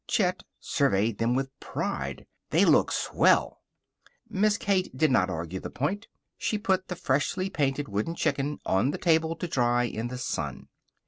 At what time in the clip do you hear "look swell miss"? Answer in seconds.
2.65-4.57